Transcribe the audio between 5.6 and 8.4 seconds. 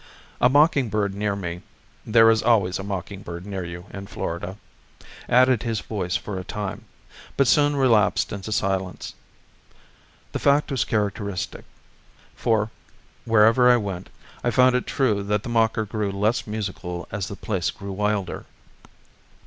his voice for a time, but soon relapsed